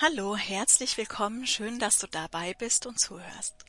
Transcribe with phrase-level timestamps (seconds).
[0.00, 3.64] Hallo, herzlich willkommen, schön, dass du dabei bist und zuhörst.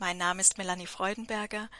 [0.00, 1.70] Mein Name ist Melanie Freudenberger,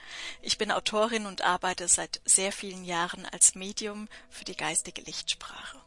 [0.41, 5.81] ich bin Autorin und arbeite seit sehr vielen Jahren als Medium für die geistige Lichtsprache.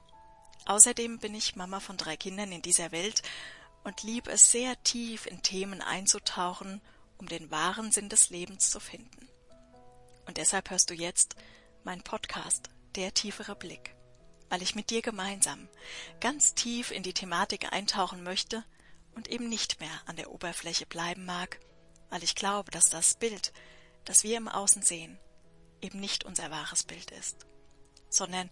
[0.66, 3.22] Außerdem bin ich Mama von drei Kindern in dieser Welt
[3.82, 6.82] und liebe es sehr tief in Themen einzutauchen,
[7.16, 9.26] um den wahren Sinn des Lebens zu finden.
[10.26, 11.34] Und deshalb hörst du jetzt
[11.82, 13.95] mein Podcast, Der tiefere Blick
[14.48, 15.68] weil ich mit dir gemeinsam
[16.20, 18.64] ganz tief in die Thematik eintauchen möchte
[19.14, 21.60] und eben nicht mehr an der Oberfläche bleiben mag,
[22.10, 23.52] weil ich glaube, dass das Bild,
[24.04, 25.18] das wir im Außen sehen,
[25.80, 27.46] eben nicht unser wahres Bild ist,
[28.08, 28.50] sondern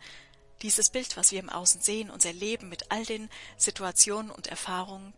[0.63, 5.13] dieses Bild, was wir im Außen sehen, unser Leben mit all den Situationen und Erfahrungen,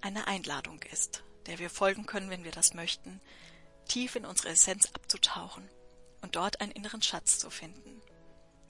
[0.00, 3.20] eine Einladung ist, der wir folgen können, wenn wir das möchten,
[3.88, 5.68] tief in unsere Essenz abzutauchen
[6.20, 8.00] und dort einen inneren Schatz zu finden.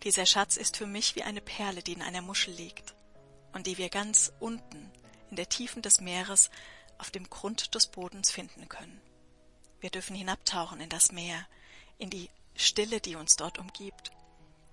[0.04, 2.94] Dieser Schatz ist für mich wie eine Perle, die in einer Muschel liegt
[3.52, 4.92] und die wir ganz unten
[5.30, 6.50] in der Tiefen des Meeres
[6.98, 9.00] auf dem Grund des Bodens finden können.
[9.80, 11.46] Wir dürfen hinabtauchen in das Meer,
[11.96, 14.10] in die Stille, die uns dort umgibt.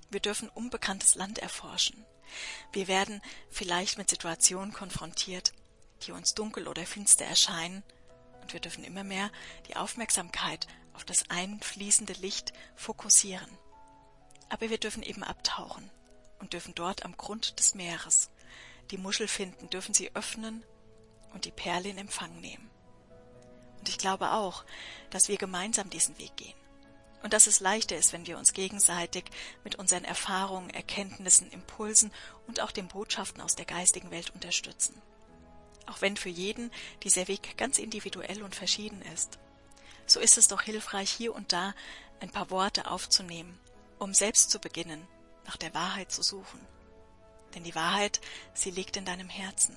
[0.09, 2.05] Wir dürfen unbekanntes Land erforschen.
[2.73, 5.53] Wir werden vielleicht mit Situationen konfrontiert,
[6.03, 7.83] die uns dunkel oder finster erscheinen,
[8.41, 9.31] und wir dürfen immer mehr
[9.67, 13.60] die Aufmerksamkeit auf das einfließende Licht fokussieren.
[14.51, 15.89] Aber wir dürfen eben abtauchen
[16.39, 18.29] und dürfen dort am Grund des Meeres
[18.91, 20.65] die Muschel finden, dürfen sie öffnen
[21.33, 22.69] und die Perle in Empfang nehmen.
[23.79, 24.65] Und ich glaube auch,
[25.09, 26.57] dass wir gemeinsam diesen Weg gehen.
[27.23, 29.23] Und dass es leichter ist, wenn wir uns gegenseitig
[29.63, 32.11] mit unseren Erfahrungen, Erkenntnissen, Impulsen
[32.45, 35.01] und auch den Botschaften aus der geistigen Welt unterstützen.
[35.85, 36.71] Auch wenn für jeden
[37.03, 39.39] dieser Weg ganz individuell und verschieden ist.
[40.05, 41.73] So ist es doch hilfreich, hier und da
[42.19, 43.57] ein paar Worte aufzunehmen
[44.01, 45.07] um selbst zu beginnen,
[45.45, 46.59] nach der Wahrheit zu suchen.
[47.53, 48.19] Denn die Wahrheit,
[48.55, 49.75] sie liegt in deinem Herzen.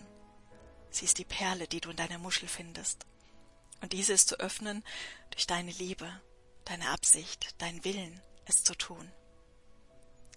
[0.90, 3.04] Sie ist die Perle, die du in deiner Muschel findest.
[3.82, 4.82] Und diese ist zu öffnen
[5.30, 6.10] durch deine Liebe,
[6.64, 9.12] deine Absicht, dein Willen, es zu tun.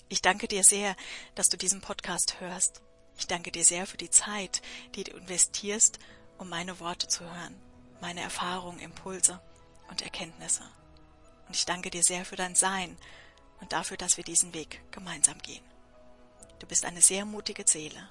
[0.10, 0.98] Ich danke dir sehr,
[1.36, 2.82] dass du diesen Podcast hörst.
[3.18, 4.62] Ich danke dir sehr für die Zeit,
[4.96, 6.00] die du investierst,
[6.38, 7.56] um meine Worte zu hören,
[8.02, 9.42] meine Erfahrungen, Impulse
[9.90, 10.64] und Erkenntnisse.
[11.48, 12.98] Und ich danke dir sehr für dein Sein
[13.60, 15.64] und dafür, dass wir diesen Weg gemeinsam gehen.
[16.60, 18.10] Du bist eine sehr mutige Seele.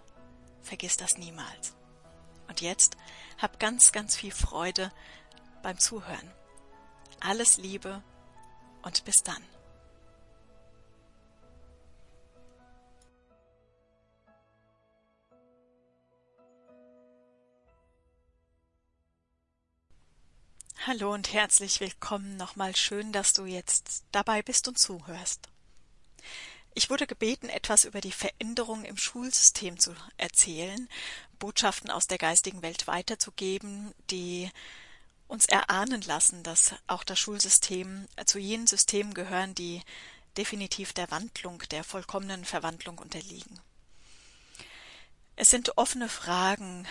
[0.62, 1.74] Vergiss das niemals.
[2.48, 2.96] Und jetzt
[3.38, 4.92] hab ganz, ganz viel Freude
[5.62, 6.30] beim Zuhören.
[7.20, 8.02] Alles Liebe
[8.82, 9.42] und bis dann.
[20.86, 25.48] Hallo und herzlich willkommen nochmal schön, dass du jetzt dabei bist und zuhörst.
[26.74, 30.88] Ich wurde gebeten, etwas über die Veränderung im Schulsystem zu erzählen,
[31.41, 34.48] Botschaften aus der geistigen Welt weiterzugeben, die
[35.26, 39.82] uns erahnen lassen, dass auch das Schulsystem zu jenen Systemen gehören, die
[40.36, 43.58] definitiv der Wandlung, der vollkommenen Verwandlung unterliegen.
[45.34, 46.86] Es sind offene Fragen,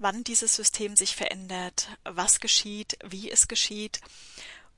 [0.00, 4.00] wann dieses System sich verändert, was geschieht, wie es geschieht.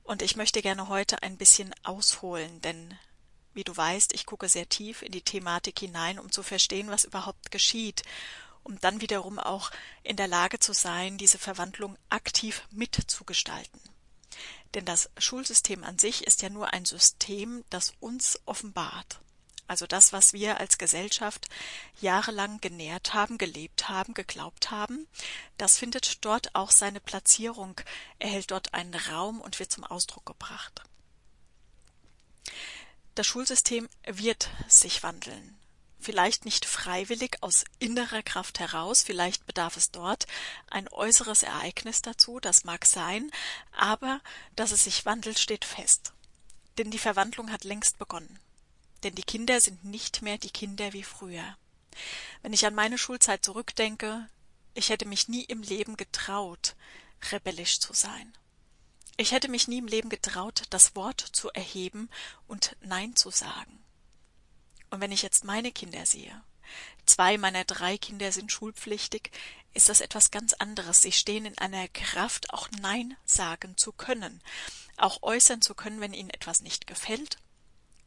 [0.03, 2.97] Und ich möchte gerne heute ein bisschen ausholen, denn
[3.53, 7.05] wie du weißt, ich gucke sehr tief in die Thematik hinein, um zu verstehen, was
[7.05, 8.03] überhaupt geschieht,
[8.63, 9.71] um dann wiederum auch
[10.03, 13.79] in der Lage zu sein, diese Verwandlung aktiv mitzugestalten.
[14.73, 19.19] Denn das Schulsystem an sich ist ja nur ein System, das uns offenbart
[19.67, 21.47] also das, was wir als Gesellschaft
[22.01, 25.07] jahrelang genährt haben, gelebt haben, geglaubt haben,
[25.57, 27.79] das findet dort auch seine Platzierung,
[28.19, 30.83] erhält dort einen Raum und wird zum Ausdruck gebracht.
[33.15, 35.57] Das Schulsystem wird sich wandeln.
[35.99, 40.27] Vielleicht nicht freiwillig aus innerer Kraft heraus, vielleicht bedarf es dort
[40.69, 43.31] ein äußeres Ereignis dazu, das mag sein,
[43.71, 44.19] aber
[44.57, 46.11] dass es sich wandelt, steht fest.
[46.77, 48.42] Denn die Verwandlung hat längst begonnen
[49.03, 51.57] denn die Kinder sind nicht mehr die Kinder wie früher.
[52.41, 54.27] Wenn ich an meine Schulzeit zurückdenke,
[54.73, 56.75] ich hätte mich nie im Leben getraut,
[57.31, 58.33] rebellisch zu sein.
[59.17, 62.09] Ich hätte mich nie im Leben getraut, das Wort zu erheben
[62.47, 63.83] und Nein zu sagen.
[64.89, 66.41] Und wenn ich jetzt meine Kinder sehe,
[67.05, 69.31] zwei meiner drei Kinder sind schulpflichtig,
[69.75, 71.01] ist das etwas ganz anderes.
[71.01, 74.41] Sie stehen in einer Kraft, auch Nein sagen zu können,
[74.97, 77.37] auch äußern zu können, wenn ihnen etwas nicht gefällt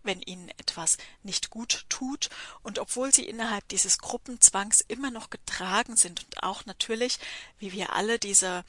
[0.06, 2.30] wenn ihnen etwas nicht gut tut
[2.62, 7.18] und obwohl sie innerhalb dieses Gruppenzwangs immer noch getragen sind und auch natürlich,
[7.58, 8.64] wie wir alle diese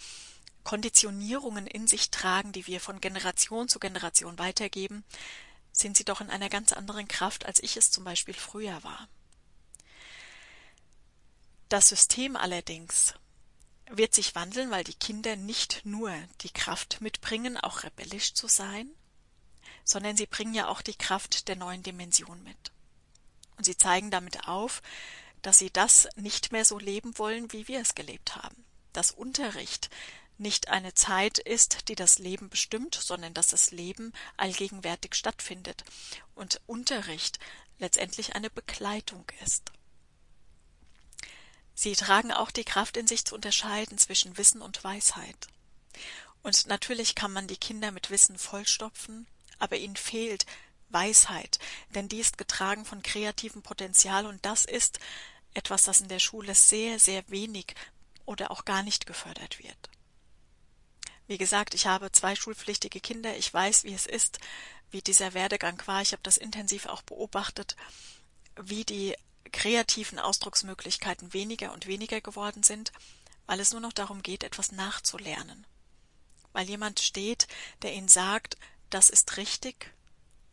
[0.64, 5.06] Konditionierungen in sich tragen, die wir von Generation zu Generation weitergeben,
[5.72, 9.08] sind sie doch in einer ganz anderen Kraft, als ich es zum Beispiel früher war.
[11.70, 13.14] Das System allerdings
[13.90, 18.90] wird sich wandeln, weil die Kinder nicht nur die Kraft mitbringen, auch rebellisch zu sein,
[19.88, 22.72] sondern sie bringen ja auch die Kraft der neuen Dimension mit.
[23.56, 24.82] Und sie zeigen damit auf,
[25.42, 28.66] dass sie das nicht mehr so leben wollen, wie wir es gelebt haben.
[28.92, 29.90] Dass Unterricht
[30.38, 35.86] nicht eine Zeit ist, die das Leben bestimmt, sondern dass das Leben allgegenwärtig stattfindet
[36.36, 37.40] und Unterricht
[37.80, 39.72] letztendlich eine Begleitung ist.
[41.74, 45.48] Sie tragen auch die Kraft in sich zu unterscheiden zwischen Wissen und Weisheit.
[46.44, 49.28] Und natürlich kann man die Kinder mit Wissen vollstopfen,
[49.60, 50.46] aber ihnen fehlt
[50.90, 51.60] Weisheit,
[51.96, 55.00] denn die ist getragen von kreativem Potenzial und das ist
[55.54, 57.76] etwas, das in der Schule sehr, sehr wenig
[58.26, 59.90] oder auch gar nicht gefördert wird.
[61.28, 64.40] Wie gesagt, ich habe zwei schulpflichtige Kinder, ich weiß, wie es ist,
[64.92, 67.76] wie dieser Werdegang war, ich habe das intensiv auch beobachtet,
[68.56, 69.16] wie die
[69.52, 72.92] kreativen Ausdrucksmöglichkeiten weniger und weniger geworden sind,
[73.46, 75.66] weil es nur noch darum geht, etwas nachzulernen.
[76.54, 77.48] Weil jemand steht,
[77.82, 78.58] der ihnen sagt,
[78.90, 79.94] das ist richtig,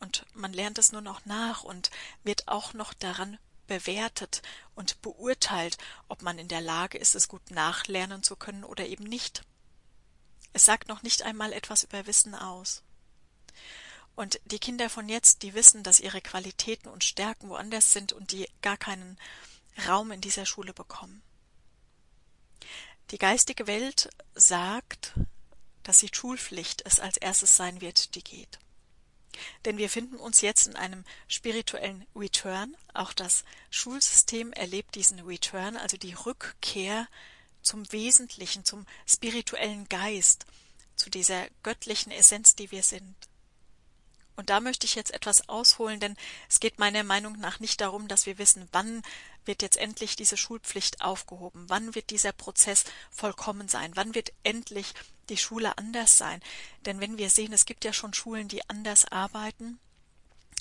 [0.00, 1.90] und man lernt es nur noch nach und
[2.24, 4.42] wird auch noch daran bewertet
[4.74, 5.78] und beurteilt,
[6.08, 9.42] ob man in der Lage ist, es gut nachlernen zu können oder eben nicht.
[10.52, 12.82] Es sagt noch nicht einmal etwas über Wissen aus.
[14.14, 18.30] Und die Kinder von jetzt, die wissen, dass ihre Qualitäten und Stärken woanders sind und
[18.30, 19.18] die gar keinen
[19.88, 21.22] Raum in dieser Schule bekommen.
[23.10, 25.14] Die geistige Welt sagt,
[25.84, 28.58] dass die Schulpflicht es als erstes sein wird, die geht.
[29.64, 32.76] Denn wir finden uns jetzt in einem spirituellen Return.
[32.92, 37.08] Auch das Schulsystem erlebt diesen Return, also die Rückkehr
[37.62, 40.46] zum Wesentlichen, zum spirituellen Geist,
[40.96, 43.14] zu dieser göttlichen Essenz, die wir sind.
[44.36, 46.16] Und da möchte ich jetzt etwas ausholen, denn
[46.48, 49.02] es geht meiner Meinung nach nicht darum, dass wir wissen, wann
[49.44, 54.94] wird jetzt endlich diese Schulpflicht aufgehoben, wann wird dieser Prozess vollkommen sein, wann wird endlich
[55.28, 56.40] die Schule anders sein.
[56.84, 59.78] Denn wenn wir sehen, es gibt ja schon Schulen, die anders arbeiten,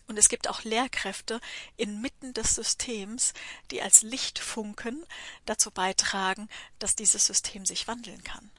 [0.08, 1.40] und es gibt auch Lehrkräfte
[1.78, 3.34] inmitten des Systems,
[3.72, 5.06] die als Lichtfunken
[5.46, 6.50] dazu beitragen,
[6.80, 8.52] dass dieses System sich wandeln kann.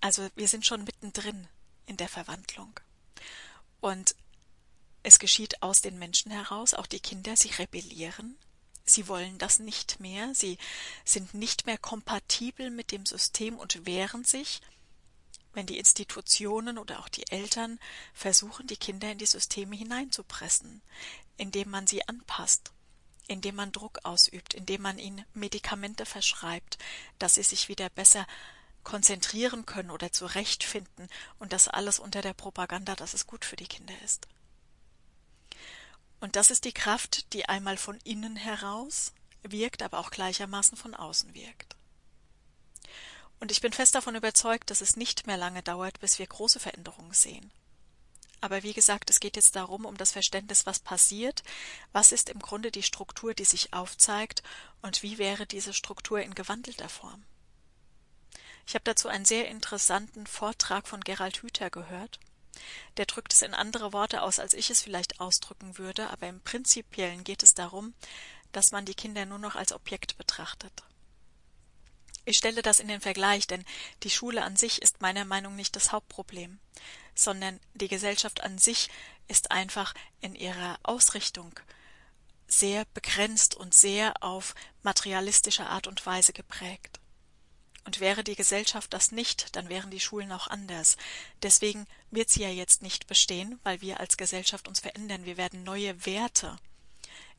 [0.00, 1.48] Also wir sind schon mittendrin
[1.84, 2.80] in der Verwandlung.
[3.80, 4.14] Und
[5.02, 8.38] es geschieht aus den Menschen heraus, auch die Kinder, sie rebellieren,
[8.84, 10.58] sie wollen das nicht mehr, sie
[11.04, 14.60] sind nicht mehr kompatibel mit dem System und wehren sich,
[15.52, 17.78] wenn die Institutionen oder auch die Eltern
[18.12, 20.82] versuchen, die Kinder in die Systeme hineinzupressen,
[21.36, 22.72] indem man sie anpasst,
[23.26, 26.78] indem man Druck ausübt, indem man ihnen Medikamente verschreibt,
[27.18, 28.26] dass sie sich wieder besser
[28.82, 33.66] konzentrieren können oder zurechtfinden und das alles unter der Propaganda, dass es gut für die
[33.66, 34.26] Kinder ist.
[36.20, 39.12] Und das ist die Kraft, die einmal von innen heraus
[39.42, 41.76] wirkt, aber auch gleichermaßen von außen wirkt.
[43.40, 46.60] Und ich bin fest davon überzeugt, dass es nicht mehr lange dauert, bis wir große
[46.60, 47.50] Veränderungen sehen.
[48.42, 51.42] Aber wie gesagt, es geht jetzt darum, um das Verständnis, was passiert,
[51.92, 54.42] was ist im Grunde die Struktur, die sich aufzeigt
[54.82, 57.22] und wie wäre diese Struktur in gewandelter Form.
[58.70, 62.20] Ich habe dazu einen sehr interessanten Vortrag von Gerald Hüther gehört.
[62.98, 66.40] Der drückt es in andere Worte aus, als ich es vielleicht ausdrücken würde, aber im
[66.40, 67.94] Prinzipiellen geht es darum,
[68.52, 70.84] dass man die Kinder nur noch als Objekt betrachtet.
[72.24, 73.64] Ich stelle das in den Vergleich, denn
[74.04, 76.60] die Schule an sich ist meiner Meinung nach nicht das Hauptproblem,
[77.12, 78.88] sondern die Gesellschaft an sich
[79.26, 81.58] ist einfach in ihrer Ausrichtung
[82.46, 86.99] sehr begrenzt und sehr auf materialistische Art und Weise geprägt.
[87.84, 90.96] Und wäre die Gesellschaft das nicht, dann wären die Schulen auch anders.
[91.42, 95.24] Deswegen wird sie ja jetzt nicht bestehen, weil wir als Gesellschaft uns verändern.
[95.24, 96.58] Wir werden neue Werte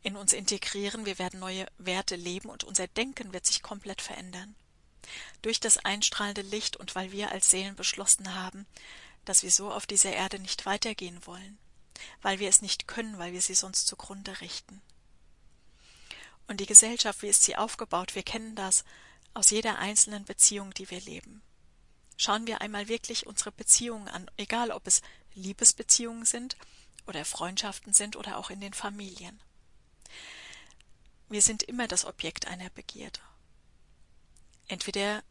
[0.04, 4.56] in uns integrieren, wir werden neue Werte leben und unser Denken wird sich komplett verändern.
[5.42, 8.66] Durch das einstrahlende Licht und weil wir als Seelen beschlossen haben,
[9.26, 11.60] dass wir so auf dieser Erde nicht weitergehen wollen,
[12.22, 14.82] weil wir es nicht können, weil wir sie sonst zugrunde richten.
[16.48, 18.16] Und die Gesellschaft, wie ist sie aufgebaut?
[18.16, 18.84] Wir kennen das
[19.34, 21.42] aus jeder einzelnen Beziehung, die wir leben.
[22.18, 25.02] Schauen wir einmal wirklich unsere Beziehungen an, egal ob es
[25.34, 26.58] Liebesbeziehungen sind
[27.08, 29.40] oder Freundschaften sind oder auch in den Familien.
[31.30, 33.20] Wir sind immer das Objekt einer Begierde.
[34.68, 35.24] Entweder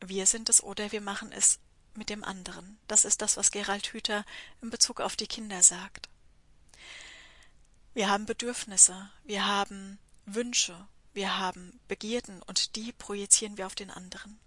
[0.00, 1.58] wir sind es oder wir machen es
[1.94, 2.78] mit dem anderen.
[2.86, 4.24] Das ist das, was Gerald Hüther
[4.62, 6.08] in Bezug auf die Kinder sagt.
[7.94, 10.86] Wir haben Bedürfnisse, wir haben Wünsche,
[11.18, 14.38] wir haben Begierden und die projizieren wir auf den anderen.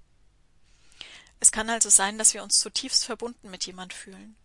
[1.42, 4.38] Es kann also sein, dass wir uns zutiefst verbunden mit jemand fühlen.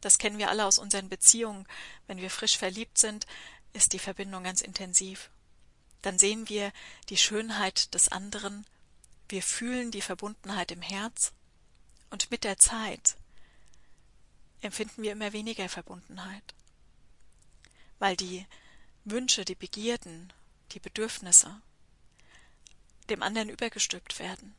[0.00, 1.66] Das kennen wir alle aus unseren Beziehungen.
[2.06, 3.26] Wenn wir frisch verliebt sind,
[3.72, 5.28] ist die Verbindung ganz intensiv.
[6.02, 6.72] dann sehen wir
[7.08, 8.64] die Schönheit des anderen,
[9.28, 11.32] wir fühlen die Verbundenheit im Herz
[12.10, 13.16] und mit der Zeit
[14.60, 16.54] empfinden wir immer weniger Verbundenheit,
[17.98, 18.46] weil die
[19.04, 20.32] Wünsche, die Begierden,
[20.72, 21.60] die Bedürfnisse
[23.08, 24.54] dem anderen übergestülpt werden.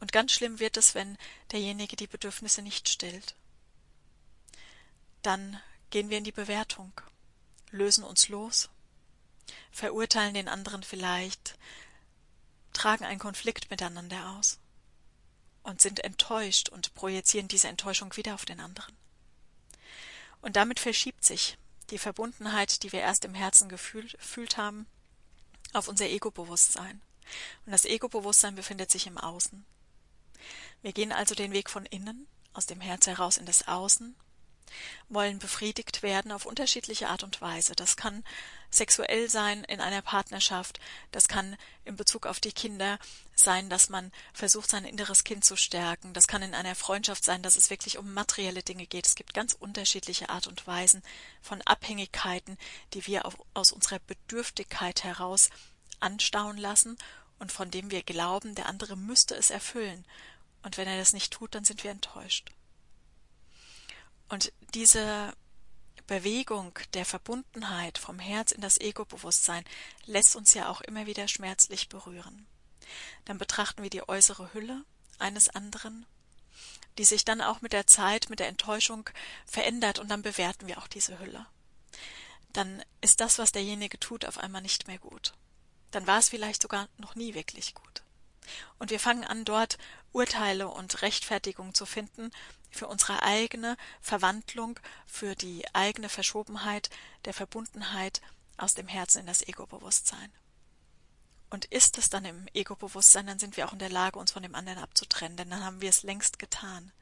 [0.00, 1.16] Und ganz schlimm wird es, wenn
[1.52, 3.34] derjenige die Bedürfnisse nicht stillt.
[5.22, 6.92] Dann gehen wir in die Bewertung,
[7.70, 8.68] lösen uns los,
[9.70, 11.56] verurteilen den anderen vielleicht,
[12.72, 14.58] tragen einen Konflikt miteinander aus
[15.62, 18.94] und sind enttäuscht und projizieren diese Enttäuschung wieder auf den anderen.
[20.42, 21.56] Und damit verschiebt sich
[21.90, 24.86] die Verbundenheit, die wir erst im Herzen gefühlt haben,
[25.74, 27.00] auf unser Ego-Bewusstsein.
[27.66, 29.64] Und das Ego-Bewusstsein befindet sich im Außen.
[30.82, 34.14] Wir gehen also den Weg von innen, aus dem Herz heraus in das Außen,
[35.08, 37.74] wollen befriedigt werden auf unterschiedliche Art und Weise.
[37.74, 38.24] Das kann
[38.70, 40.80] sexuell sein in einer Partnerschaft,
[41.12, 42.98] das kann in Bezug auf die Kinder
[43.34, 47.42] sein, dass man versucht, sein inneres Kind zu stärken, das kann in einer Freundschaft sein,
[47.42, 49.06] dass es wirklich um materielle Dinge geht.
[49.06, 51.02] Es gibt ganz unterschiedliche Art und Weisen
[51.40, 52.58] von Abhängigkeiten,
[52.92, 55.50] die wir aus unserer Bedürftigkeit heraus
[56.00, 56.98] anstauen lassen
[57.38, 60.04] und von dem wir glauben, der andere müsste es erfüllen.
[60.62, 62.50] Und wenn er das nicht tut, dann sind wir enttäuscht.
[64.34, 65.32] Und diese
[66.08, 69.64] Bewegung der Verbundenheit vom Herz in das Ego-Bewusstsein
[70.06, 72.44] lässt uns ja auch immer wieder schmerzlich berühren.
[73.26, 74.84] Dann betrachten wir die äußere Hülle
[75.20, 76.04] eines anderen,
[76.98, 79.08] die sich dann auch mit der Zeit, mit der Enttäuschung
[79.46, 81.46] verändert und dann bewerten wir auch diese Hülle.
[82.52, 85.34] Dann ist das, was derjenige tut, auf einmal nicht mehr gut.
[85.92, 88.02] Dann war es vielleicht sogar noch nie wirklich gut.
[88.80, 89.78] Und wir fangen an, dort
[90.10, 92.32] Urteile und Rechtfertigung zu finden
[92.74, 96.90] für unsere eigene Verwandlung, für die eigene Verschobenheit
[97.24, 98.20] der Verbundenheit
[98.56, 100.32] aus dem Herzen in das Ego-Bewusstsein.
[101.50, 104.42] Und ist es dann im Ego-Bewusstsein, dann sind wir auch in der Lage, uns von
[104.42, 106.92] dem anderen abzutrennen, denn dann haben wir es längst getan.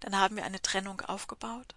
[0.00, 1.74] Dann haben wir eine Trennung aufgebaut.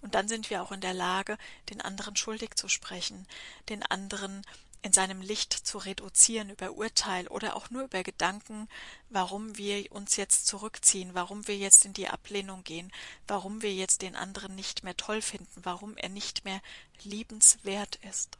[0.00, 3.26] Und dann sind wir auch in der Lage, den anderen schuldig zu sprechen,
[3.68, 4.42] den anderen
[4.82, 8.68] in seinem Licht zu reduzieren über Urteil oder auch nur über Gedanken,
[9.10, 12.90] warum wir uns jetzt zurückziehen, warum wir jetzt in die Ablehnung gehen,
[13.26, 16.62] warum wir jetzt den anderen nicht mehr toll finden, warum er nicht mehr
[17.02, 18.38] liebenswert ist.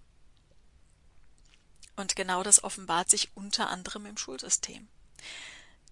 [1.97, 4.89] Und genau das offenbart sich unter anderem im Schulsystem.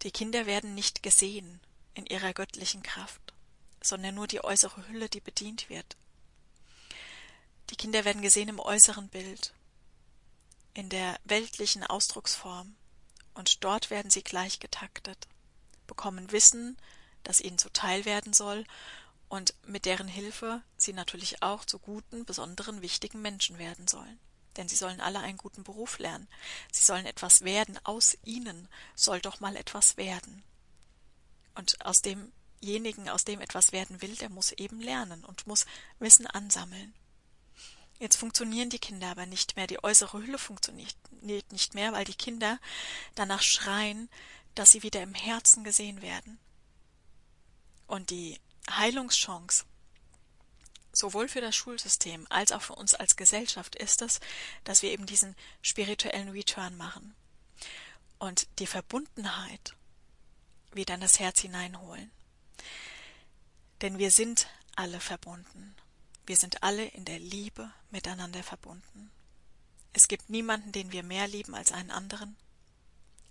[0.02, 1.60] Die Kinder werden nicht gesehen
[1.92, 3.34] in ihrer göttlichen Kraft,
[3.82, 5.96] sondern nur die äußere Hülle, die bedient wird.
[7.70, 9.52] Die Kinder werden gesehen im äußeren Bild,
[10.78, 12.76] in der weltlichen Ausdrucksform,
[13.34, 15.26] und dort werden sie gleich getaktet,
[15.88, 16.76] bekommen Wissen,
[17.24, 18.64] das ihnen zuteil werden soll,
[19.28, 24.20] und mit deren Hilfe sie natürlich auch zu guten, besonderen, wichtigen Menschen werden sollen.
[24.56, 26.28] Denn sie sollen alle einen guten Beruf lernen.
[26.70, 27.76] Sie sollen etwas werden.
[27.82, 30.44] Aus ihnen soll doch mal etwas werden.
[31.56, 35.66] Und aus demjenigen, aus dem etwas werden will, der muss eben lernen und muss
[35.98, 36.94] Wissen ansammeln.
[37.98, 42.14] Jetzt funktionieren die Kinder aber nicht mehr, die äußere Hülle funktioniert nicht mehr, weil die
[42.14, 42.60] Kinder
[43.16, 44.08] danach schreien,
[44.54, 46.38] dass sie wieder im Herzen gesehen werden.
[47.86, 48.38] Und die
[48.70, 49.64] Heilungschance
[50.92, 54.20] sowohl für das Schulsystem als auch für uns als Gesellschaft ist es,
[54.64, 57.14] dass wir eben diesen spirituellen Return machen
[58.18, 59.74] und die Verbundenheit
[60.72, 62.10] wieder in das Herz hineinholen.
[63.80, 65.74] Denn wir sind alle verbunden.
[66.28, 69.10] Wir sind alle in der Liebe miteinander verbunden.
[69.94, 72.36] Es gibt niemanden, den wir mehr lieben als einen anderen.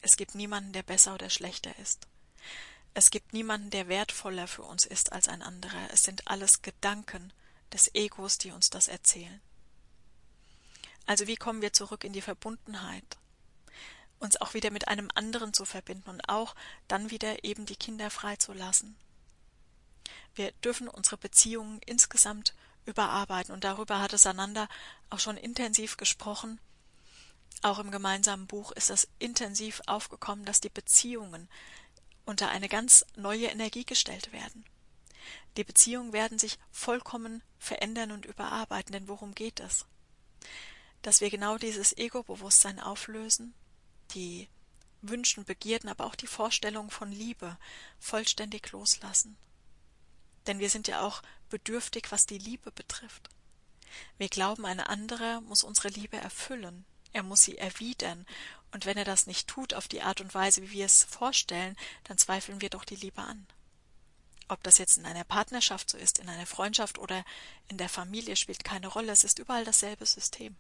[0.01, 2.07] Es gibt niemanden, der besser oder schlechter ist.
[2.95, 5.91] Es gibt niemanden, der wertvoller für uns ist als ein anderer.
[5.93, 7.31] Es sind alles Gedanken
[7.71, 9.41] des Egos, die uns das erzählen.
[11.05, 13.19] Also wie kommen wir zurück in die Verbundenheit?
[14.17, 16.55] Uns auch wieder mit einem anderen zu verbinden und auch
[16.87, 18.95] dann wieder eben die Kinder freizulassen.
[20.33, 22.55] Wir dürfen unsere Beziehungen insgesamt
[22.87, 23.53] überarbeiten.
[23.53, 24.67] Und darüber hat es Sananda
[25.09, 26.59] auch schon intensiv gesprochen.
[27.61, 31.49] Auch im gemeinsamen Buch ist das intensiv aufgekommen, dass die Beziehungen
[32.25, 34.65] unter eine ganz neue Energie gestellt werden.
[35.57, 39.85] Die Beziehungen werden sich vollkommen verändern und überarbeiten, denn worum geht es?
[41.01, 43.53] Dass wir genau dieses Ego-Bewusstsein auflösen,
[44.13, 44.47] die
[45.01, 47.57] Wünschen, Begierden, aber auch die Vorstellung von Liebe
[47.99, 49.37] vollständig loslassen
[50.47, 53.29] denn wir sind ja auch bedürftig, was die Liebe betrifft.
[54.17, 58.25] Wir glauben, ein anderer muss unsere Liebe erfüllen, er muss sie erwidern,
[58.71, 61.77] und wenn er das nicht tut auf die Art und Weise, wie wir es vorstellen,
[62.03, 63.47] dann zweifeln wir doch die Liebe an.
[64.49, 67.25] Ob das jetzt in einer Partnerschaft so ist, in einer Freundschaft oder
[67.69, 70.55] in der Familie, spielt keine Rolle, es ist überall dasselbe System.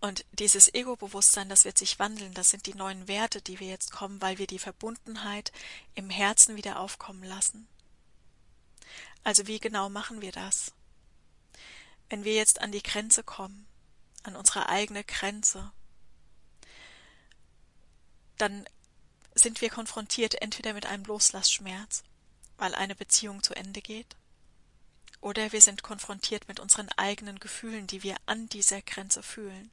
[0.00, 3.92] Und dieses Ego-Bewusstsein, das wird sich wandeln, das sind die neuen Werte, die wir jetzt
[3.92, 5.52] kommen, weil wir die Verbundenheit
[5.94, 7.66] im Herzen wieder aufkommen lassen.
[9.24, 10.72] Also wie genau machen wir das?
[12.08, 13.66] Wenn wir jetzt an die Grenze kommen,
[14.22, 15.72] an unsere eigene Grenze,
[18.38, 18.68] dann
[19.34, 22.04] sind wir konfrontiert entweder mit einem Loslassschmerz,
[22.56, 24.16] weil eine Beziehung zu Ende geht,
[25.20, 29.70] oder wir sind konfrontiert mit unseren eigenen Gefühlen, die wir an dieser Grenze fühlen.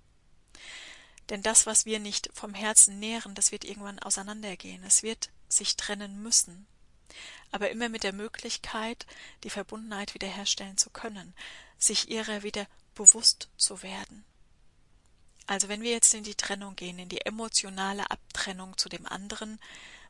[1.30, 4.84] Denn das, was wir nicht vom Herzen nähren, das wird irgendwann auseinandergehen.
[4.84, 6.68] Es wird sich trennen müssen.
[7.52, 9.06] Aber immer mit der Möglichkeit,
[9.44, 11.34] die Verbundenheit wiederherstellen zu können,
[11.78, 14.24] sich ihrer wieder bewusst zu werden.
[15.46, 19.60] Also wenn wir jetzt in die Trennung gehen, in die emotionale Abtrennung zu dem anderen,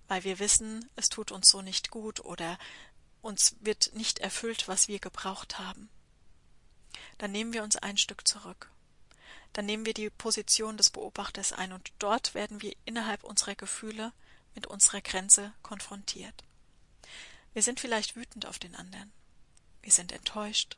[0.07, 2.59] weil wir wissen, es tut uns so nicht gut oder
[3.21, 5.89] uns wird nicht erfüllt, was wir gebraucht haben,
[7.17, 8.69] dann nehmen wir uns ein Stück zurück
[9.53, 14.11] dann nehmen wir die Position des Beobachters ein und dort werden wir innerhalb unserer Gefühle
[14.55, 16.43] mit unserer Grenze konfrontiert.
[17.53, 19.11] Wir sind vielleicht wütend auf den anderen.
[19.81, 20.77] Wir sind enttäuscht.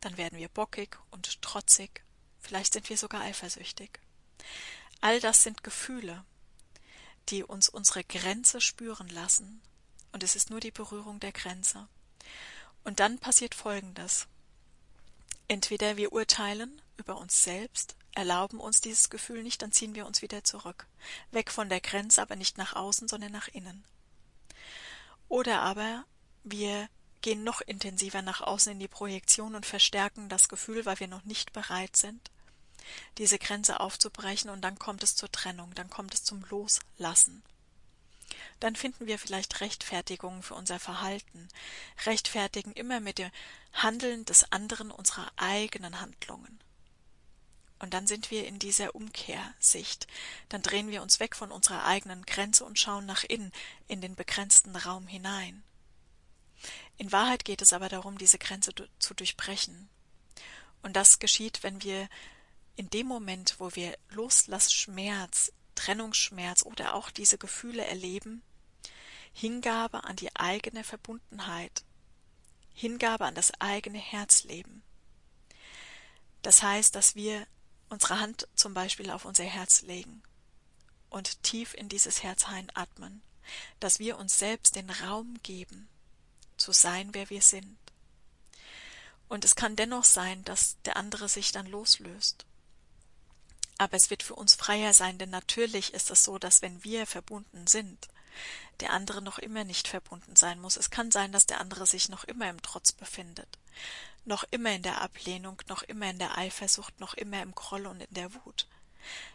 [0.00, 2.04] Dann werden wir bockig und trotzig.
[2.38, 3.98] Vielleicht sind wir sogar eifersüchtig.
[5.00, 6.24] All das sind Gefühle,
[7.28, 9.60] die uns unsere Grenze spüren lassen.
[10.12, 11.88] Und es ist nur die Berührung der Grenze.
[12.84, 14.28] Und dann passiert Folgendes.
[15.48, 20.22] Entweder wir urteilen über uns selbst, erlauben uns dieses Gefühl nicht, dann ziehen wir uns
[20.22, 20.86] wieder zurück.
[21.30, 23.84] Weg von der Grenze, aber nicht nach außen, sondern nach innen.
[25.28, 26.04] Oder aber
[26.44, 26.88] wir
[27.20, 31.24] gehen noch intensiver nach außen in die Projektion und verstärken das Gefühl, weil wir noch
[31.24, 32.30] nicht bereit sind,
[33.18, 34.50] diese Grenze aufzubrechen.
[34.50, 37.42] Und dann kommt es zur Trennung, dann kommt es zum Loslassen.
[38.60, 41.48] Dann finden wir vielleicht Rechtfertigungen für unser Verhalten,
[42.06, 43.30] rechtfertigen immer mit dem
[43.72, 46.58] Handeln des anderen unserer eigenen Handlungen.
[47.78, 50.06] Und dann sind wir in dieser Umkehrsicht.
[50.48, 53.52] Dann drehen wir uns weg von unserer eigenen Grenze und schauen nach innen,
[53.86, 55.62] in den begrenzten Raum hinein.
[56.96, 59.88] In Wahrheit geht es aber darum, diese Grenze zu durchbrechen.
[60.82, 62.08] Und das geschieht, wenn wir
[62.76, 68.42] in dem Moment, wo wir Loslassschmerz Trennungsschmerz oder auch diese Gefühle erleben,
[69.32, 71.84] Hingabe an die eigene Verbundenheit,
[72.74, 74.82] Hingabe an das eigene Herzleben.
[76.42, 77.46] Das heißt, dass wir
[77.88, 80.22] unsere Hand zum Beispiel auf unser Herz legen
[81.10, 83.22] und tief in dieses Herz einatmen,
[83.80, 85.88] dass wir uns selbst den Raum geben,
[86.56, 87.78] zu sein, wer wir sind.
[89.28, 92.46] Und es kann dennoch sein, dass der andere sich dann loslöst
[93.78, 97.06] aber es wird für uns freier sein, denn natürlich ist es so, dass wenn wir
[97.06, 98.08] verbunden sind,
[98.80, 100.76] der andere noch immer nicht verbunden sein muss.
[100.76, 103.58] Es kann sein, dass der andere sich noch immer im Trotz befindet,
[104.24, 108.00] noch immer in der Ablehnung, noch immer in der Eifersucht, noch immer im Groll und
[108.00, 108.66] in der Wut.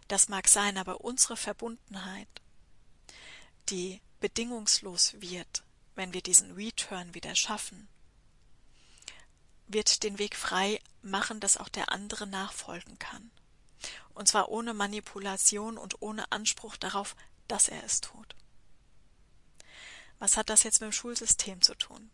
[0.08, 2.28] Das mag sein, aber unsere Verbundenheit,
[3.70, 5.64] die bedingungslos wird,
[5.96, 7.88] wenn wir diesen Return wieder schaffen,
[9.68, 13.32] wird den Weg frei machen, dass auch der andere nachfolgen kann
[14.14, 17.16] und zwar ohne Manipulation und ohne Anspruch darauf,
[17.48, 18.36] dass er es tut.
[20.20, 22.12] Was hat das jetzt mit dem Schulsystem zu tun?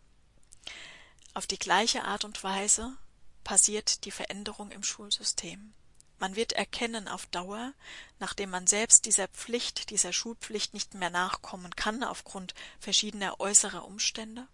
[1.38, 2.98] Auf die gleiche Art und Weise
[3.44, 5.72] passiert die Veränderung im Schulsystem.
[6.18, 7.74] Man wird erkennen auf Dauer,
[8.18, 14.48] nachdem man selbst dieser Pflicht, dieser Schulpflicht nicht mehr nachkommen kann aufgrund verschiedener äußerer Umstände,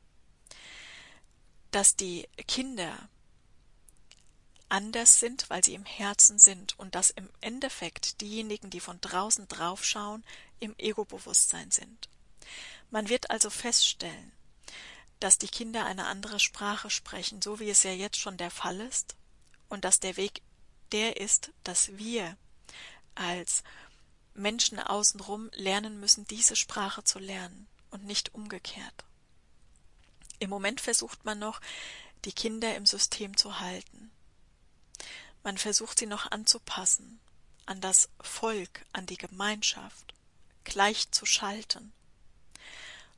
[1.71, 3.07] dass die Kinder
[4.67, 9.47] anders sind, weil sie im Herzen sind und dass im Endeffekt diejenigen, die von draußen
[9.47, 10.25] draufschauen,
[10.59, 12.09] im Ego-Bewusstsein sind.
[12.91, 14.33] Man wird also feststellen,
[15.23, 18.81] dass die Kinder eine andere Sprache sprechen, so wie es ja jetzt schon der Fall
[18.81, 19.15] ist,
[19.69, 20.41] und dass der Weg
[20.91, 22.36] der ist, dass wir
[23.15, 23.63] als
[24.33, 29.05] Menschen außenrum lernen müssen, diese Sprache zu lernen und nicht umgekehrt.
[30.39, 31.62] Im Moment versucht man noch,
[32.25, 34.12] die Kinder im System zu halten.
[35.41, 37.21] Man versucht sie noch anzupassen,
[37.65, 40.13] an das Volk, an die Gemeinschaft,
[40.65, 41.93] gleich zu schalten.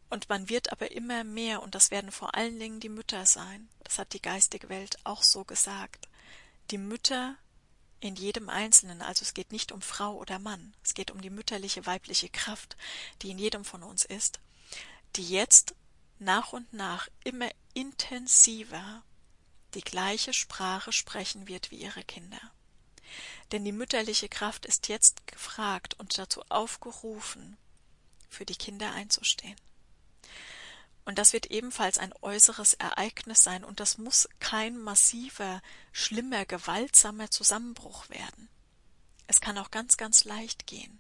[0.10, 3.68] Und man wird aber immer mehr, und das werden vor allen Dingen die Mütter sein,
[3.84, 6.08] das hat die geistige Welt auch so gesagt,
[6.72, 7.36] die Mütter
[8.00, 11.30] in jedem Einzelnen, also es geht nicht um Frau oder Mann, es geht um die
[11.30, 12.78] mütterliche weibliche Kraft,
[13.22, 14.40] die in jedem von uns ist,
[15.16, 15.74] die jetzt
[16.20, 19.04] nach und nach immer intensiver
[19.74, 22.40] die gleiche Sprache sprechen wird wie ihre Kinder.
[23.52, 27.58] Denn die mütterliche Kraft ist jetzt gefragt und dazu aufgerufen,
[28.30, 29.56] für die Kinder einzustehen.
[31.06, 37.30] Und das wird ebenfalls ein äußeres Ereignis sein, und das muss kein massiver, schlimmer, gewaltsamer
[37.30, 38.50] Zusammenbruch werden.
[39.28, 41.00] Es kann auch ganz, ganz leicht gehen.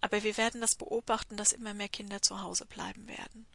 [0.00, 3.46] Aber wir werden das beobachten, dass immer mehr Kinder zu Hause bleiben werden.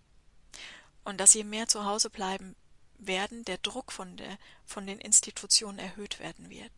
[1.06, 2.56] Und dass je mehr zu Hause bleiben
[2.98, 6.72] werden, der Druck von, der, von den Institutionen erhöht werden wird.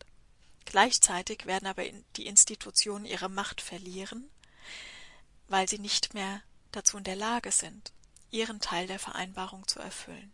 [0.66, 1.84] Gleichzeitig werden aber
[2.16, 4.30] die Institutionen ihre Macht verlieren,
[5.48, 7.94] weil sie nicht mehr dazu in der Lage sind,
[8.32, 10.32] ihren Teil der Vereinbarung zu erfüllen.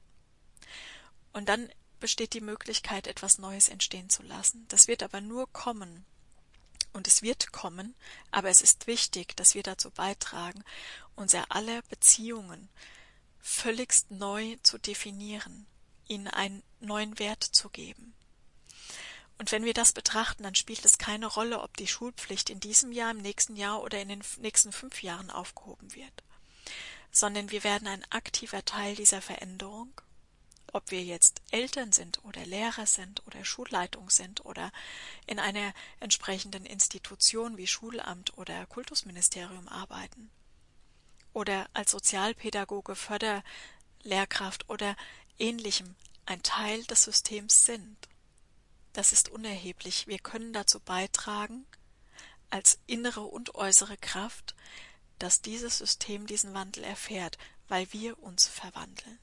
[1.32, 4.66] Und dann besteht die Möglichkeit, etwas Neues entstehen zu lassen.
[4.68, 6.06] Das wird aber nur kommen,
[6.94, 7.96] und es wird kommen,
[8.32, 10.64] aber es ist wichtig, dass wir dazu beitragen,
[11.16, 12.70] unser aller Beziehungen
[13.42, 15.66] völligst neu zu definieren,
[16.08, 18.14] ihnen einen neuen Wert zu geben.
[19.40, 22.92] Und wenn wir das betrachten, dann spielt es keine Rolle, ob die Schulpflicht in diesem
[22.92, 26.24] Jahr, im nächsten Jahr oder in den nächsten fünf Jahren aufgehoben wird,
[27.14, 30.02] sondern wir werden ein aktiver Teil dieser Veränderung
[30.74, 34.72] ob wir jetzt Eltern sind oder Lehrer sind oder Schulleitung sind oder
[35.28, 40.32] in einer entsprechenden Institution wie Schulamt oder Kultusministerium arbeiten
[41.32, 44.96] oder als Sozialpädagoge, Förderlehrkraft oder
[45.38, 45.96] ähnlichem
[46.26, 47.98] ein Teil des Systems sind.
[48.94, 50.08] Das ist unerheblich.
[50.08, 51.66] Wir können dazu beitragen,
[52.50, 54.56] als innere und äußere Kraft,
[55.20, 59.20] dass dieses System diesen Wandel erfährt, weil wir uns verwandeln.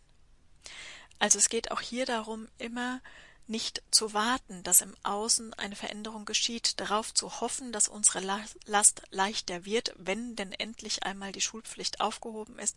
[1.19, 3.01] Also es geht auch hier darum, immer
[3.47, 8.21] nicht zu warten, dass im Außen eine Veränderung geschieht, darauf zu hoffen, dass unsere
[8.65, 12.77] Last leichter wird, wenn denn endlich einmal die Schulpflicht aufgehoben ist,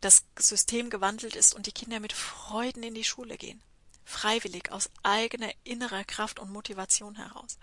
[0.00, 3.62] das System gewandelt ist und die Kinder mit Freuden in die Schule gehen,
[4.04, 7.58] freiwillig aus eigener innerer Kraft und Motivation heraus,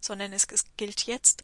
[0.00, 1.42] sondern es gilt jetzt,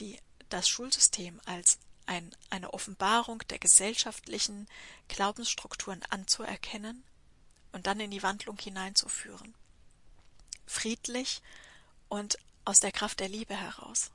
[0.00, 4.66] die, das Schulsystem als ein, eine Offenbarung der gesellschaftlichen
[5.08, 7.04] Glaubensstrukturen anzuerkennen
[7.72, 9.54] und dann in die Wandlung hineinzuführen.
[10.66, 11.42] Friedlich
[12.08, 14.10] und aus der Kraft der Liebe heraus.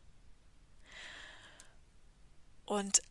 [2.65, 3.01] Und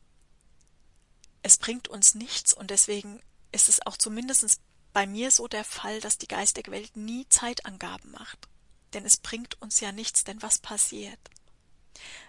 [1.42, 4.60] es bringt uns nichts und deswegen ist es auch zumindest
[4.92, 8.48] bei mir so der Fall, dass die geistige Welt nie Zeitangaben macht.
[8.92, 11.18] Denn es bringt uns ja nichts, denn was passiert?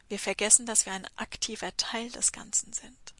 [0.09, 3.13] Wir vergessen, dass wir ein aktiver Teil des Ganzen sind.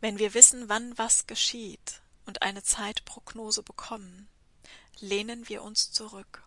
[0.00, 4.28] Wenn wir wissen, wann was geschieht und eine Zeitprognose bekommen,
[4.98, 6.42] lehnen wir uns zurück.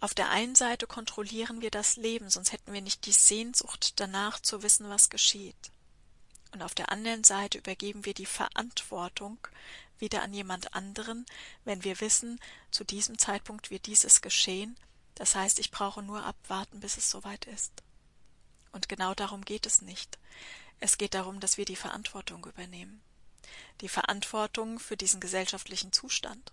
[0.00, 4.40] Auf der einen Seite kontrollieren wir das Leben, sonst hätten wir nicht die Sehnsucht danach
[4.40, 5.72] zu wissen, was geschieht.
[6.52, 9.38] Und auf der anderen Seite übergeben wir die Verantwortung
[9.98, 11.26] wieder an jemand anderen,
[11.64, 14.76] wenn wir wissen, zu diesem Zeitpunkt wird dieses geschehen
[15.18, 17.72] das heißt, ich brauche nur abwarten, bis es soweit ist.
[18.70, 20.16] Und genau darum geht es nicht.
[20.78, 23.02] Es geht darum, dass wir die Verantwortung übernehmen.
[23.80, 26.52] Die Verantwortung für diesen gesellschaftlichen Zustand.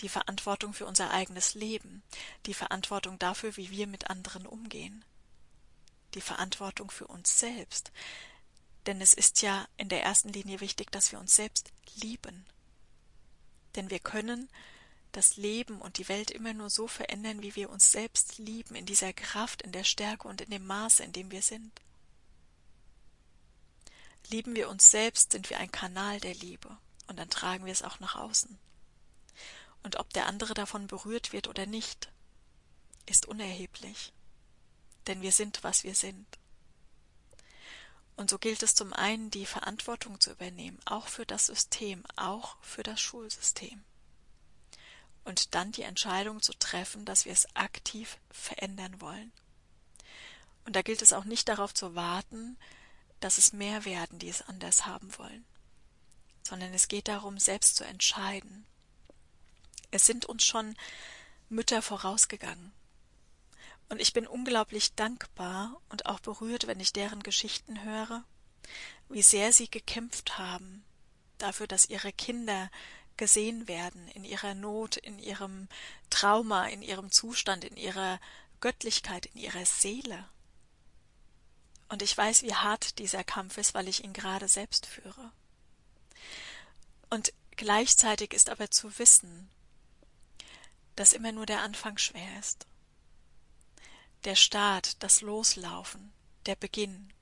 [0.00, 2.02] Die Verantwortung für unser eigenes Leben.
[2.46, 5.04] Die Verantwortung dafür, wie wir mit anderen umgehen.
[6.14, 7.92] Die Verantwortung für uns selbst.
[8.86, 12.44] Denn es ist ja in der ersten Linie wichtig, dass wir uns selbst lieben.
[13.76, 14.48] Denn wir können
[15.16, 18.86] das Leben und die Welt immer nur so verändern, wie wir uns selbst lieben, in
[18.86, 21.72] dieser Kraft, in der Stärke und in dem Maße, in dem wir sind.
[24.28, 27.82] Lieben wir uns selbst, sind wir ein Kanal der Liebe, und dann tragen wir es
[27.82, 28.58] auch nach außen.
[29.82, 32.10] Und ob der andere davon berührt wird oder nicht,
[33.06, 34.12] ist unerheblich,
[35.06, 36.26] denn wir sind, was wir sind.
[38.16, 42.56] Und so gilt es zum einen, die Verantwortung zu übernehmen, auch für das System, auch
[42.62, 43.84] für das Schulsystem
[45.24, 49.32] und dann die Entscheidung zu treffen, dass wir es aktiv verändern wollen.
[50.64, 52.56] Und da gilt es auch nicht darauf zu warten,
[53.20, 55.44] dass es mehr werden, die es anders haben wollen,
[56.42, 58.66] sondern es geht darum, selbst zu entscheiden.
[59.90, 60.74] Es sind uns schon
[61.48, 62.72] Mütter vorausgegangen.
[63.88, 68.24] Und ich bin unglaublich dankbar und auch berührt, wenn ich deren Geschichten höre,
[69.08, 70.84] wie sehr sie gekämpft haben
[71.38, 72.70] dafür, dass ihre Kinder
[73.16, 75.68] gesehen werden in ihrer Not, in ihrem
[76.10, 78.20] Trauma, in ihrem Zustand, in ihrer
[78.60, 80.28] Göttlichkeit, in ihrer Seele.
[81.88, 85.32] Und ich weiß, wie hart dieser Kampf ist, weil ich ihn gerade selbst führe.
[87.10, 89.50] Und gleichzeitig ist aber zu wissen,
[90.96, 92.66] dass immer nur der Anfang schwer ist.
[94.24, 96.12] Der Start, das Loslaufen,
[96.46, 97.12] der Beginn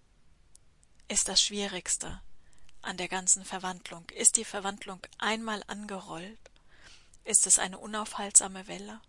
[1.09, 2.23] ist das Schwierigste,
[2.83, 4.09] an der ganzen Verwandlung.
[4.11, 6.39] Ist die Verwandlung einmal angerollt,
[7.25, 9.01] ist es eine unaufhaltsame Welle,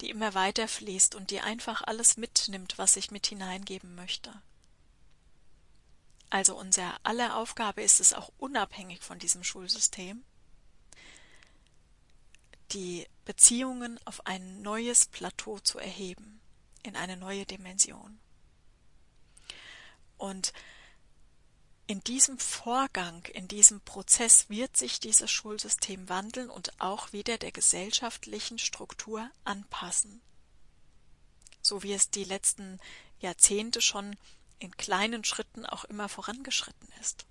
[0.00, 4.32] die immer weiter fließt und die einfach alles mitnimmt, was ich mit hineingeben möchte.
[6.30, 10.22] Also unser aller Aufgabe ist es auch unabhängig von diesem Schulsystem,
[12.72, 16.40] die Beziehungen auf ein neues Plateau zu erheben,
[16.82, 18.20] in eine neue Dimension.
[20.18, 20.52] Und
[21.88, 27.50] in diesem Vorgang, in diesem Prozess wird sich dieses Schulsystem wandeln und auch wieder der
[27.50, 30.20] gesellschaftlichen Struktur anpassen.
[31.62, 32.78] So wie es die letzten
[33.20, 34.16] Jahrzehnte schon
[34.58, 37.24] in kleinen Schritten auch immer vorangeschritten ist.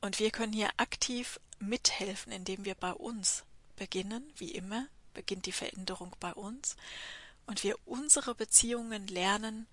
[0.00, 3.42] Und wir können hier aktiv mithelfen, indem wir bei uns
[3.74, 6.76] beginnen, wie immer, beginnt die Veränderung bei uns,
[7.46, 9.66] und wir unsere Beziehungen lernen,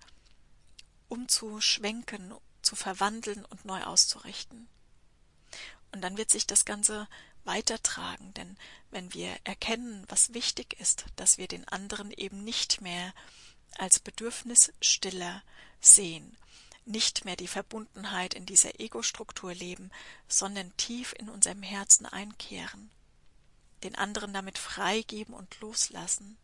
[1.08, 4.68] umzuschwenken, zu verwandeln und neu auszurichten.
[5.92, 7.08] Und dann wird sich das Ganze
[7.44, 8.56] weitertragen, denn
[8.90, 13.12] wenn wir erkennen, was wichtig ist, dass wir den anderen eben nicht mehr
[13.78, 15.42] als Bedürfnisstiller
[15.80, 16.36] sehen,
[16.84, 19.90] nicht mehr die Verbundenheit in dieser Ego-Struktur leben,
[20.28, 22.90] sondern tief in unserem Herzen einkehren,
[23.82, 26.38] den anderen damit freigeben und loslassen,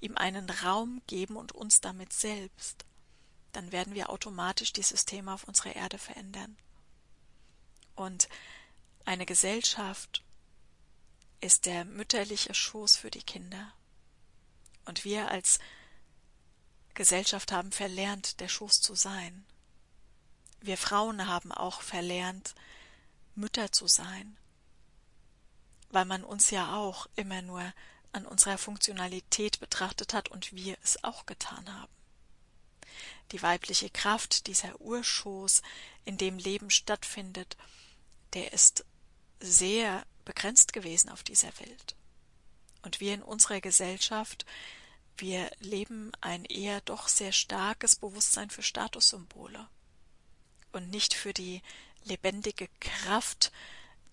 [0.00, 2.84] ihm einen Raum geben und uns damit selbst,
[3.52, 6.56] dann werden wir automatisch die Systeme auf unserer Erde verändern.
[7.94, 8.28] Und
[9.04, 10.22] eine Gesellschaft
[11.40, 13.72] ist der mütterliche Schoß für die Kinder.
[14.84, 15.58] Und wir als
[16.94, 19.44] Gesellschaft haben verlernt, der Schoß zu sein.
[20.60, 22.54] Wir Frauen haben auch verlernt,
[23.34, 24.36] Mütter zu sein,
[25.90, 27.72] weil man uns ja auch immer nur
[28.12, 31.99] an unserer Funktionalität betrachtet hat und wir es auch getan haben.
[33.32, 35.62] Die weibliche Kraft, dieser Urschoß,
[36.04, 37.56] in dem Leben stattfindet,
[38.32, 38.84] der ist
[39.40, 41.94] sehr begrenzt gewesen auf dieser Welt.
[42.82, 44.46] Und wir in unserer Gesellschaft,
[45.16, 49.68] wir leben ein eher doch sehr starkes Bewusstsein für Statussymbole
[50.72, 51.62] und nicht für die
[52.04, 53.52] lebendige Kraft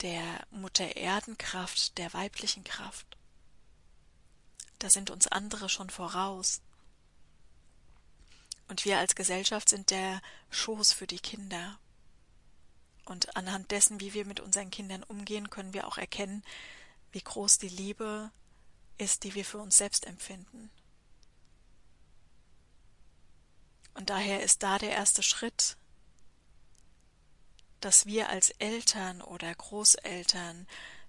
[0.02, 3.18] der Mutter Erdenkraft, der weiblichen Kraft.
[4.80, 6.62] Da sind uns andere schon voraus.
[8.68, 11.80] Und wir als Gesellschaft sind der Schoß für die Kinder.
[13.06, 16.44] Und anhand dessen, wie wir mit unseren Kindern umgehen, können wir auch erkennen,
[17.12, 18.32] wie groß die Liebe
[18.98, 20.70] ist, die wir für uns selbst empfinden.
[23.94, 25.78] Und daher ist da der erste Schritt,
[27.80, 30.68] dass wir als Eltern oder Großeltern,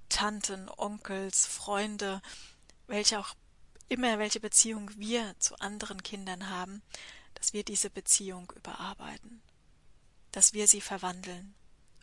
[0.09, 2.23] Tanten, Onkels, Freunde,
[2.87, 3.35] welche auch
[3.89, 6.83] immer welche Beziehung wir zu anderen Kindern haben,
[7.39, 9.41] dass wir diese Beziehung überarbeiten,
[10.33, 11.55] dass wir sie verwandeln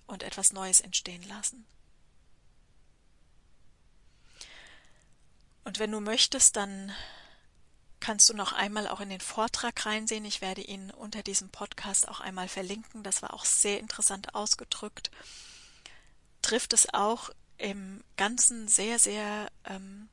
[0.07, 1.65] und etwas Neues entstehen lassen.
[5.63, 6.93] Und wenn du möchtest, dann
[7.99, 10.25] kannst du noch einmal auch in den Vortrag reinsehen.
[10.25, 13.03] Ich werde ihn unter diesem Podcast auch einmal verlinken.
[13.03, 15.09] Das war auch sehr interessant ausgedrückt.
[16.43, 20.07] Trifft es auch im Ganzen sehr, sehr ähm,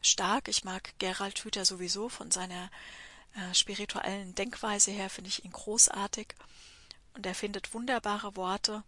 [0.00, 0.46] stark.
[0.46, 2.70] Ich mag Gerald Hüther sowieso von seiner
[3.34, 6.34] äh, spirituellen Denkweise her, finde ich ihn großartig.
[7.14, 8.82] Und er findet wunderbare Worte,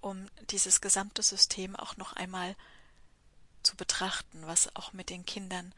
[0.00, 2.56] um dieses gesamte System auch noch einmal
[3.62, 5.74] zu betrachten, was auch mit den Kindern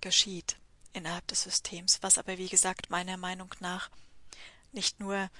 [0.00, 0.56] geschieht
[0.92, 3.90] innerhalb des Systems, was aber wie gesagt meiner Meinung nach
[4.72, 5.30] nicht nur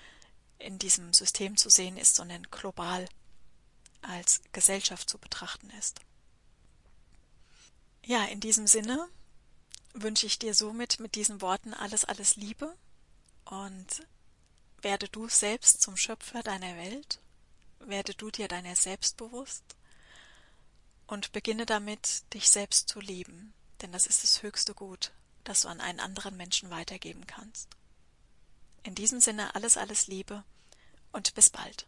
[0.59, 3.09] in diesem System zu sehen ist, sondern global
[4.03, 6.01] als Gesellschaft zu betrachten ist.
[8.05, 9.09] Ja, in diesem Sinne
[10.03, 12.77] wünsche ich dir somit mit diesen Worten alles, alles Liebe
[13.45, 14.07] und
[14.81, 17.21] werde du selbst zum Schöpfer deiner Welt,
[17.81, 19.65] werde du dir deiner selbst bewusst
[21.09, 25.11] und beginne damit, dich selbst zu lieben, denn das ist das höchste Gut,
[25.43, 27.69] das du an einen anderen Menschen weitergeben kannst.
[28.85, 30.45] In diesem Sinne alles, alles Liebe
[31.11, 31.88] und bis bald.